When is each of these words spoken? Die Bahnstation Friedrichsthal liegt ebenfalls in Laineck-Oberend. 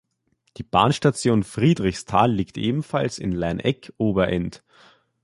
Die 0.57 0.63
Bahnstation 0.63 1.43
Friedrichsthal 1.43 2.31
liegt 2.33 2.57
ebenfalls 2.57 3.19
in 3.19 3.31
Laineck-Oberend. 3.33 4.63